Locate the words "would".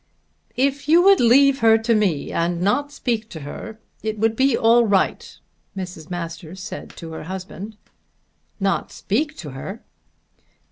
1.03-1.19, 4.17-4.35